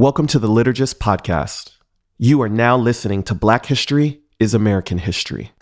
[0.00, 1.72] Welcome to the Liturgist Podcast.
[2.16, 5.52] You are now listening to Black History is American History.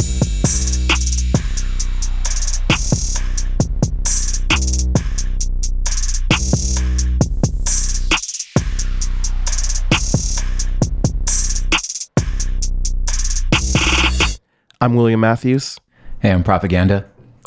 [14.81, 15.81] I'm William Matthews.
[16.21, 17.05] Hey, I'm Propaganda.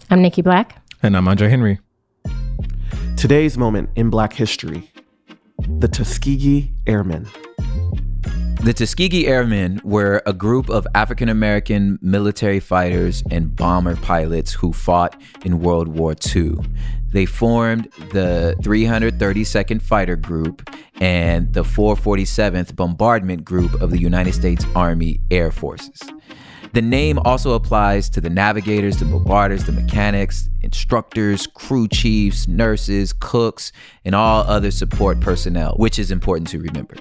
[0.09, 0.85] I'm Nikki Black.
[1.01, 1.79] And I'm Andre Henry.
[3.15, 4.91] Today's moment in Black history
[5.79, 7.27] the Tuskegee Airmen.
[8.63, 14.71] The Tuskegee Airmen were a group of African American military fighters and bomber pilots who
[14.71, 16.57] fought in World War II.
[17.11, 20.69] They formed the 332nd Fighter Group
[21.01, 25.99] and the 447th Bombardment Group of the United States Army Air Forces.
[26.73, 33.11] The name also applies to the navigators, the bombardiers, the mechanics, instructors, crew chiefs, nurses,
[33.11, 33.73] cooks,
[34.05, 36.95] and all other support personnel, which is important to remember.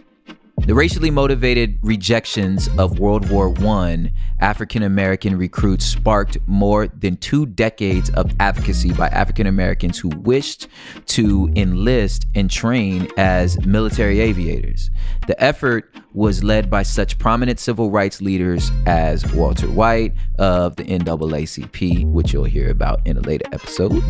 [0.66, 7.46] The racially motivated rejections of World War I African American recruits sparked more than two
[7.46, 10.68] decades of advocacy by African Americans who wished
[11.06, 14.90] to enlist and train as military aviators.
[15.26, 20.84] The effort was led by such prominent civil rights leaders as Walter White of the
[20.84, 24.02] NAACP, which you'll hear about in a later episode,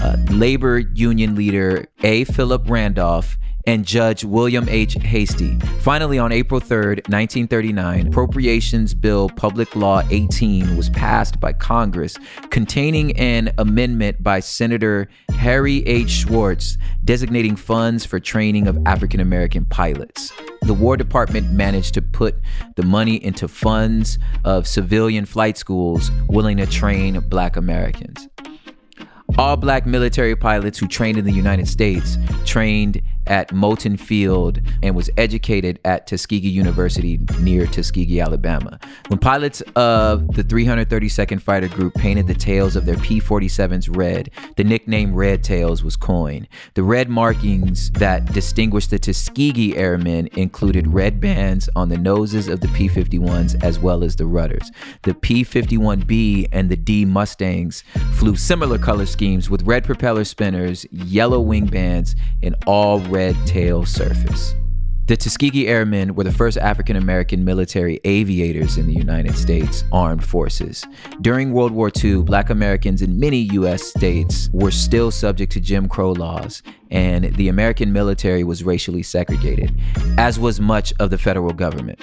[0.00, 2.24] uh, labor union leader A.
[2.24, 3.38] Philip Randolph,
[3.68, 4.94] and Judge William H.
[4.94, 5.58] Hastie.
[5.80, 12.16] Finally, on April 3rd, 1939, Appropriations Bill Public Law 18 was passed by Congress,
[12.48, 16.08] containing an amendment by Senator Harry H.
[16.08, 20.32] Schwartz designating funds for training of African American pilots.
[20.62, 22.36] The War Department managed to put
[22.76, 28.28] the money into funds of civilian flight schools willing to train black Americans.
[29.36, 32.16] All black military pilots who trained in the United States
[32.46, 38.78] trained at Moton Field and was educated at Tuskegee University near Tuskegee, Alabama.
[39.08, 44.30] When pilots of the 332nd Fighter Group painted the tails of their P 47s red,
[44.56, 46.48] the nickname Red Tails was coined.
[46.74, 52.60] The red markings that distinguished the Tuskegee Airmen included red bands on the noses of
[52.60, 54.70] the P 51s as well as the rudders.
[55.02, 60.86] The P 51B and the D Mustangs flew similar color schemes with red propeller spinners,
[60.90, 64.54] yellow wing bands, and all red red tail surface.
[65.06, 70.24] The Tuskegee Airmen were the first African American military aviators in the United States Armed
[70.24, 70.86] Forces.
[71.20, 73.82] During World War II, black Americans in many U.S.
[73.82, 76.62] states were still subject to Jim Crow laws,
[76.92, 79.76] and the American military was racially segregated,
[80.16, 82.00] as was much of the federal government.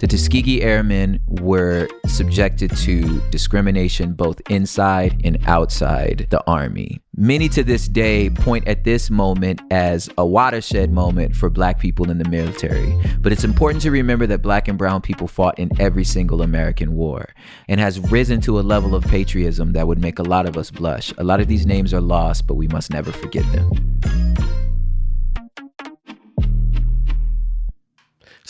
[0.00, 7.02] The Tuskegee Airmen were subjected to discrimination both inside and outside the Army.
[7.14, 12.10] Many to this day point at this moment as a watershed moment for black people
[12.10, 12.98] in the military.
[13.18, 16.94] But it's important to remember that black and brown people fought in every single American
[16.94, 17.28] war
[17.68, 20.70] and has risen to a level of patriotism that would make a lot of us
[20.70, 21.12] blush.
[21.18, 23.99] A lot of these names are lost, but we must never forget them.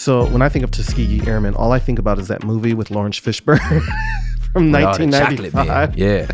[0.00, 2.91] So when I think of Tuskegee Airmen, all I think about is that movie with
[2.91, 3.59] Laurence Fishburne
[4.50, 5.99] from 1995.
[5.99, 6.27] Yeah.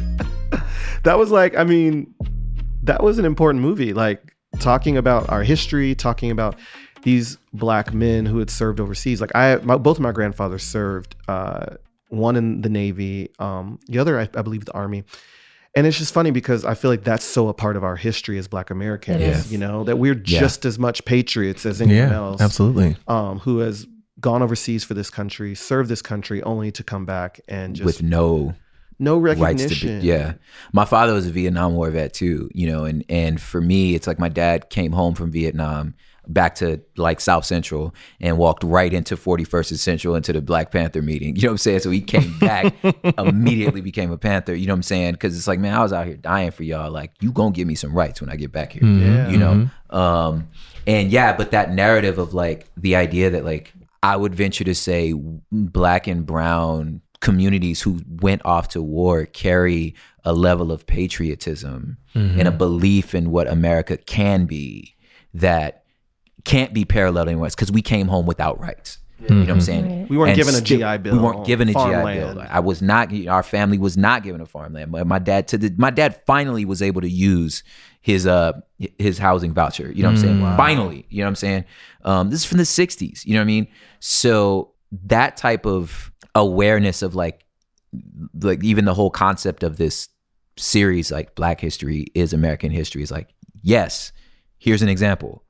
[1.02, 2.14] that was like, I mean,
[2.84, 3.92] that was an important movie.
[3.92, 6.56] Like talking about our history, talking about
[7.02, 9.20] these black men who had served overseas.
[9.20, 11.16] Like I, my, both of my grandfathers served.
[11.26, 11.74] Uh,
[12.10, 15.02] one in the Navy, um, the other, I, I believe, the Army
[15.76, 18.38] and it's just funny because I feel like that's so a part of our history
[18.38, 19.20] as Black Americans.
[19.20, 19.52] Yes.
[19.52, 20.40] You know that we're yeah.
[20.40, 22.40] just as much patriots as anyone yeah, else.
[22.40, 22.96] Absolutely.
[23.06, 23.86] Um, who has
[24.18, 28.02] gone overseas for this country, served this country, only to come back and just with
[28.02, 28.54] no
[28.98, 30.00] no recognition.
[30.00, 30.34] Be, yeah,
[30.72, 32.50] my father was a Vietnam War vet too.
[32.54, 35.94] You know, and and for me, it's like my dad came home from Vietnam
[36.26, 40.70] back to like South Central and walked right into 41st and Central into the Black
[40.70, 41.36] Panther meeting.
[41.36, 41.80] You know what I'm saying?
[41.80, 42.74] So he came back,
[43.18, 44.54] immediately became a Panther.
[44.54, 45.12] You know what I'm saying?
[45.12, 46.90] Because it's like, man, I was out here dying for y'all.
[46.90, 48.82] Like, you gonna give me some rights when I get back here.
[48.82, 49.06] Mm-hmm.
[49.06, 49.28] Yeah.
[49.28, 49.52] You know?
[49.52, 49.96] Mm-hmm.
[49.96, 50.48] Um,
[50.86, 53.72] and yeah, but that narrative of like the idea that like
[54.02, 55.14] I would venture to say
[55.50, 59.94] black and brown communities who went off to war carry
[60.24, 62.38] a level of patriotism mm-hmm.
[62.38, 64.94] and a belief in what America can be
[65.32, 65.84] that
[66.46, 68.98] can't be paralleled anywhere because we came home without rights.
[69.18, 70.08] You know what I'm saying?
[70.08, 71.14] We weren't and given a GI Bill.
[71.14, 72.44] We weren't given a GI Bill.
[72.48, 73.12] I was not.
[73.26, 74.90] Our family was not given a farmland.
[74.90, 77.62] My dad to the, my dad finally was able to use
[78.02, 78.52] his uh
[78.98, 79.90] his housing voucher.
[79.90, 80.40] You know what I'm saying?
[80.42, 80.56] Wow.
[80.56, 81.64] Finally, you know what I'm saying?
[82.04, 83.24] Um, this is from the '60s.
[83.24, 83.68] You know what I mean?
[84.00, 84.72] So
[85.06, 87.46] that type of awareness of like
[88.40, 90.10] like even the whole concept of this
[90.58, 94.12] series like Black History is American history is like yes.
[94.58, 95.42] Here's an example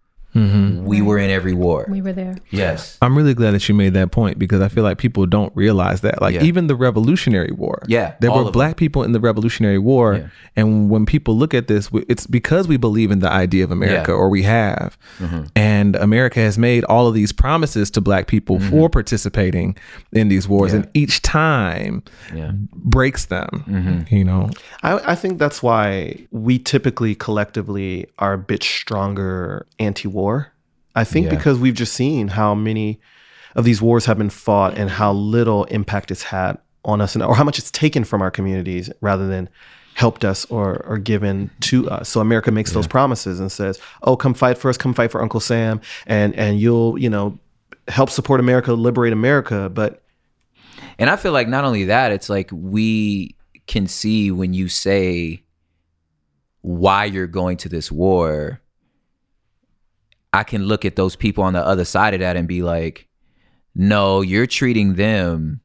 [0.85, 1.87] we were in every war.
[1.88, 2.37] We were there.
[2.50, 2.99] Yes.
[3.03, 6.00] I'm really glad that you made that point because I feel like people don't realize
[6.03, 6.21] that.
[6.21, 6.43] Like Yeah.
[6.44, 7.83] even the Revolutionary War.
[7.87, 10.15] Yeah, There were of black people in the Revolutionary War.
[10.15, 10.27] Yeah.
[10.56, 14.12] And when people look at this, it's because we believe in the idea of America
[14.12, 14.15] Yeah.
[14.17, 14.21] Mm-hmm.
[14.21, 14.99] or we have.
[15.55, 18.71] And America has made all of these promises to black people Mm-hmm.
[18.71, 19.77] for participating
[20.12, 20.73] in these wars.
[20.73, 22.03] And each time
[22.35, 22.53] Yeah.
[22.75, 24.15] breaks them, Mm-hmm.
[24.15, 24.50] you know?
[24.82, 30.25] I, I think that's why we typically collectively are a bit stronger anti-war.
[30.94, 31.34] I think Yeah.
[31.37, 33.00] because we've just seen how many
[33.55, 37.23] of these wars have been fought and how little impact it's had on us and
[37.25, 39.49] or how much it's taken from our communities rather than
[39.94, 42.08] helped us or or given to us.
[42.08, 45.20] So America makes those promises and says, "Oh, come fight for us, come fight for
[45.23, 47.38] Uncle Sam and and you'll, you know,
[47.88, 50.02] help support America, liberate America." But
[50.99, 53.34] And I feel like not only that, it's like we
[53.67, 55.43] can see when you say
[56.62, 58.61] why you're going to this war,
[60.37, 63.09] I can look at those people on the other side of that and be like,
[63.75, 65.62] no, you're treating them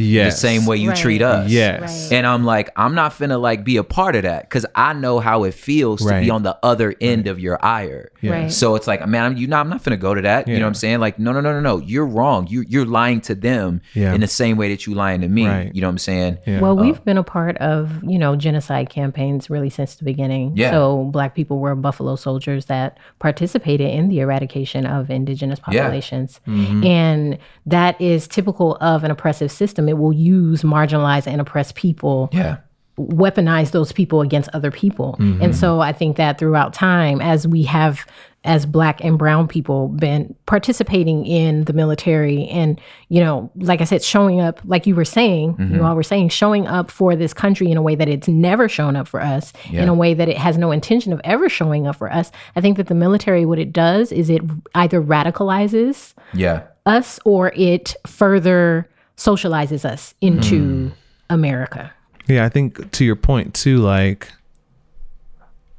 [0.00, 0.34] Yes.
[0.34, 0.98] the same way you Right.
[0.98, 1.50] treat us.
[1.50, 2.08] Yes.
[2.10, 2.18] Right.
[2.18, 5.18] And I'm like, I'm not finna like be a part of that because I know
[5.20, 8.10] how it feels to be on the other end of your ire.
[8.20, 8.32] Yeah.
[8.32, 8.52] Right.
[8.52, 10.48] So it's like, man, I'm you know, I'm not finna go to that.
[10.48, 11.00] You know what I'm saying?
[11.00, 11.78] Like, no, no, no, no, no.
[11.78, 12.46] You're wrong.
[12.48, 14.14] You you're lying to them Yeah.
[14.14, 15.46] in the same way that you lying to me.
[15.46, 15.74] Right.
[15.74, 16.38] You know what I'm saying?
[16.46, 16.60] Yeah.
[16.60, 20.52] Well, uh, we've been a part of, you know, genocide campaigns really since the beginning.
[20.56, 20.70] Yeah.
[20.70, 25.82] So black people were buffalo soldiers that participated in the eradication of indigenous Yeah.
[25.82, 26.40] populations.
[26.48, 26.84] Mm-hmm.
[26.84, 29.88] And that is typical of an oppressive system.
[29.90, 32.56] It will use marginalized and oppressed people Yeah.
[32.98, 35.16] weaponize those people against other people.
[35.18, 35.52] And mm-hmm.
[35.52, 38.04] so I think that throughout time, as we have,
[38.44, 43.84] as black and brown people, been participating in the military and, you know, like I
[43.84, 45.84] said, showing up, like you were saying, you mm-hmm.
[45.84, 48.96] all were saying, showing up for this country in a way that it's never shown
[48.96, 51.96] up for us, in a way that it has no intention of ever showing up
[51.96, 52.30] for us.
[52.56, 54.42] I think that the military, what it does is it
[54.74, 56.62] either radicalizes Yeah.
[56.86, 58.88] us or it further
[59.20, 60.90] socializes us into
[61.28, 61.92] America.
[62.26, 64.32] Yeah, I think to your point too, like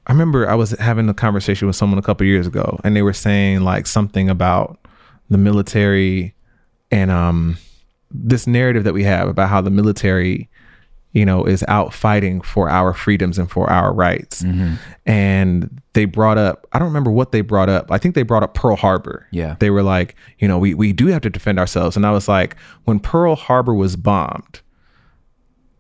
[0.05, 3.01] I remember I was having a conversation with someone a couple years ago and they
[3.01, 4.77] were saying like something about
[5.31, 6.35] the military
[6.91, 7.57] and um
[8.11, 10.47] this narrative that we have about how the military
[11.13, 14.43] you know is out fighting for our freedoms and for our rights.
[14.43, 14.75] Mm-hmm.
[15.05, 17.91] And they brought up I don't remember what they brought up.
[17.91, 19.27] I think they brought up Pearl Harbor.
[19.31, 19.55] Yeah.
[19.59, 22.27] They were like, you know, we we do have to defend ourselves and I was
[22.27, 22.55] like
[22.85, 24.61] when Pearl Harbor was bombed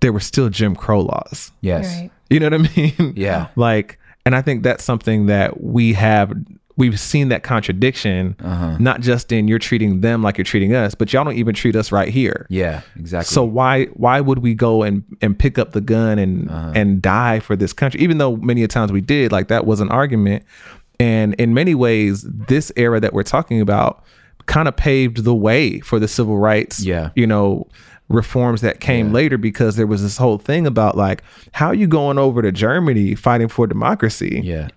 [0.01, 1.51] there were still Jim Crow laws.
[1.61, 2.09] Yes.
[2.29, 3.13] You know what I mean?
[3.15, 3.47] Yeah.
[3.55, 6.33] like, and I think that's something that we have.
[6.77, 8.77] We've seen that contradiction, Uh-huh.
[8.79, 11.75] not just in you're treating them like you're treating us, but y'all don't even treat
[11.75, 12.45] us right here.
[12.49, 12.81] Yeah.
[12.97, 13.33] Exactly.
[13.33, 16.71] So why why would we go and and pick up the gun and Uh-huh.
[16.75, 17.99] and die for this country?
[18.01, 20.43] Even though many a times we did, like that was an argument.
[20.99, 24.03] And in many ways, this era that we're talking about
[24.45, 26.83] kind of paved the way for the civil rights.
[26.83, 27.09] Yeah.
[27.15, 27.67] You know,
[28.09, 31.23] reforms that came later because there was this whole thing about like
[31.53, 34.41] how are you going over to Germany fighting for democracy?
[34.43, 34.67] yeah.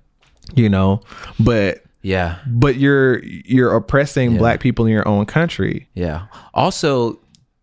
[0.54, 1.00] You know,
[1.40, 2.38] but Yeah.
[2.46, 5.88] but you're you're oppressing black people in your own country.
[5.94, 6.26] Yeah.
[6.52, 7.18] Also,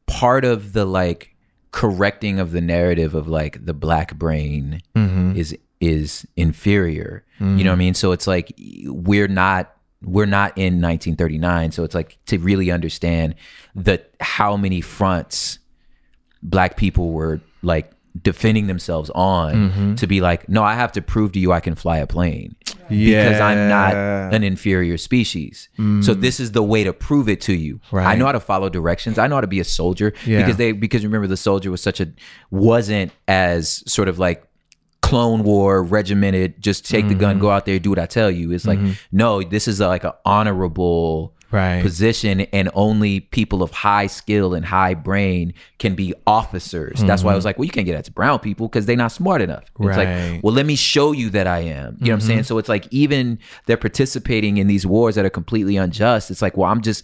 [0.08, 1.36] part of the like
[1.72, 5.36] correcting of the narrative of like the black brain mm-hmm.
[5.36, 7.24] is is inferior.
[7.40, 7.80] You know what I mm-hmm.
[7.80, 7.94] mean?
[7.96, 8.54] So it's like
[8.86, 9.74] we're not
[10.04, 11.72] we're not in 1939.
[11.72, 13.36] So it's like to really understand
[13.76, 15.60] the how many fronts
[16.44, 17.92] black people were like
[18.22, 19.96] defending themselves on mm-hmm.
[19.96, 22.56] to be like, no, I have to prove to you I can fly a plane
[22.90, 23.94] because I'm not
[24.34, 25.70] an inferior species.
[25.78, 26.22] So mm.
[26.22, 27.80] this is the way to prove it to you.
[27.94, 29.18] I know how to follow directions.
[29.18, 30.40] I know how to be a soldier Yeah.
[30.40, 32.12] because they because remember the soldier was such a
[32.50, 34.46] wasn't as sort of like
[35.02, 37.42] clone war regimented just take the gun mm-hmm.
[37.42, 38.94] go out there do what i tell you it's like mm-hmm.
[39.12, 41.82] no this is a, like an honorable Right.
[41.82, 47.34] position and only people of high skill and high brain can be officers that's why
[47.34, 47.48] i was mm-hmm.
[47.48, 49.98] like well you can't get that to brown people because they're not smart enough it's
[49.98, 50.34] Right.
[50.34, 52.46] like well let me show you that i am you know what i'm saying mm-hmm.
[52.46, 56.56] so it's like even they're participating in these wars that are completely unjust it's like
[56.58, 57.04] well i'm just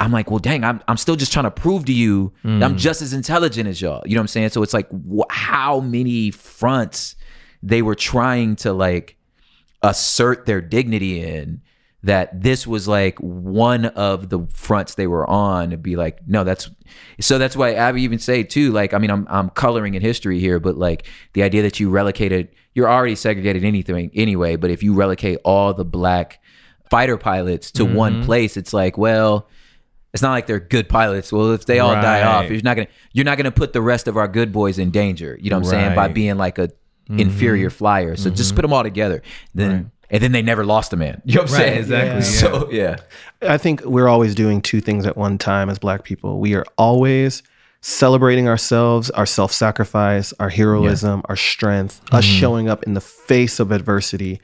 [0.00, 2.76] I'm like, well, dang, I'm, I'm still just trying to prove to you that I'm
[2.76, 2.78] mm.
[2.78, 4.00] just as intelligent as y'all.
[4.06, 4.50] You know what I'm saying?
[4.50, 7.16] So it's like, wh- how many fronts
[7.62, 9.16] they were trying to like
[9.82, 11.62] assert their dignity in
[12.02, 16.44] that this was like one of the fronts they were on to be like no
[16.44, 16.70] that's
[17.20, 20.38] so that's why abby even say too like i mean i'm i'm coloring in history
[20.38, 24.82] here but like the idea that you relocated you're already segregated anything anyway but if
[24.82, 26.40] you relocate all the black
[26.88, 28.24] fighter pilots to one mm-hmm.
[28.24, 29.48] place it's like well
[30.14, 31.30] it's not like they're good pilots.
[31.30, 34.08] Well, if they all die off, you're not gonna you're not gonna put the rest
[34.08, 35.38] of our good boys in danger.
[35.40, 35.94] You know what I'm saying?
[35.94, 37.20] By being like a mm-hmm.
[37.20, 38.16] inferior flyer.
[38.16, 38.56] So just mm-hmm.
[38.56, 39.22] put them all together.
[39.54, 41.20] Then and then they never lost a man.
[41.24, 41.78] You know what I'm Right, saying?
[41.78, 42.20] exactly, yeah.
[42.22, 42.96] So yeah,
[43.42, 46.40] I think we're always doing two things at one time as black people.
[46.40, 47.42] We are always
[47.80, 52.40] celebrating ourselves, our self sacrifice, our heroism, our strength, us mm-hmm.
[52.40, 54.40] showing up in the face of adversity,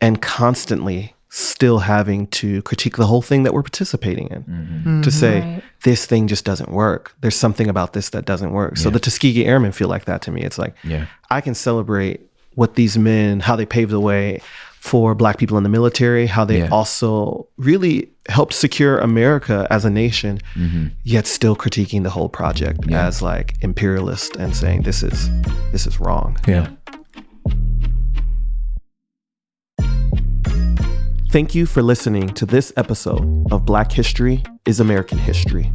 [0.00, 5.00] and constantly still having to critique the whole thing that we're participating in mm-hmm.
[5.02, 5.18] to mm-hmm.
[5.18, 5.64] say, Right.
[5.82, 7.12] this thing just doesn't work.
[7.22, 8.76] There's something about this that doesn't work.
[8.76, 10.42] So the Tuskegee Airmen feel like that to me.
[10.42, 11.06] It's like, Yeah.
[11.30, 12.20] I can celebrate
[12.54, 14.42] what these men, how they paved the way
[14.90, 16.68] for black people in the military, how they Yeah.
[16.70, 20.88] also really helped secure America as a nation, Mm-hmm.
[21.04, 25.30] yet still critiquing the whole project as like imperialist and saying this is
[25.72, 26.36] this is wrong.
[26.46, 26.66] Yeah.
[31.30, 35.72] Thank you for listening to this episode of Black History is American History.